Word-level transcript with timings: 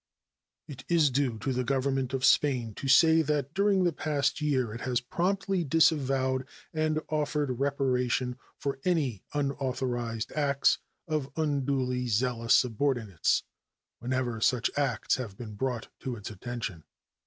It 0.67 0.83
is 0.89 1.11
due 1.11 1.37
to 1.37 1.53
the 1.53 1.63
Government 1.63 2.11
of 2.11 2.25
Spain 2.25 2.73
to 2.73 2.87
say 2.87 3.21
that 3.21 3.53
during 3.53 3.83
the 3.83 3.93
past 3.93 4.41
year 4.41 4.73
it 4.73 4.81
has 4.81 4.99
promptly 4.99 5.63
disavowed 5.63 6.47
and 6.73 7.01
offered 7.09 7.59
reparation 7.59 8.39
for 8.57 8.79
any 8.83 9.21
unauthorized 9.35 10.31
acts 10.31 10.79
of 11.07 11.29
unduly 11.37 12.07
zealous 12.07 12.55
subordinates 12.55 13.43
whenever 13.99 14.41
such 14.41 14.71
acts 14.75 15.17
have 15.17 15.37
been 15.37 15.53
brought 15.53 15.89
to 15.99 16.15
its 16.15 16.31
attention. 16.31 16.83